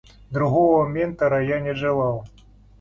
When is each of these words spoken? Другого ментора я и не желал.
Другого 0.31 0.87
ментора 0.87 1.43
я 1.45 1.59
и 1.59 1.61
не 1.61 1.75
желал. 1.75 2.25